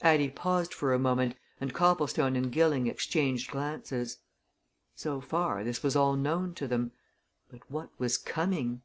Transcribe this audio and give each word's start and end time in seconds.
Addie 0.00 0.30
paused 0.30 0.72
for 0.72 0.92
a 0.94 0.98
moment, 1.00 1.34
and 1.60 1.74
Copplestone 1.74 2.36
and 2.36 2.52
Gilling 2.52 2.86
exchanged 2.86 3.50
glances. 3.50 4.18
So 4.94 5.20
far, 5.20 5.64
this 5.64 5.82
was 5.82 5.96
all 5.96 6.14
known 6.14 6.54
to 6.54 6.68
them 6.68 6.92
but 7.50 7.68
what 7.68 7.90
was 7.98 8.16
coming? 8.16 8.82